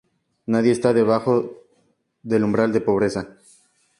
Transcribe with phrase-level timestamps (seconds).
[0.47, 1.61] Nadie está por debajo
[2.23, 3.37] del umbral de pobreza.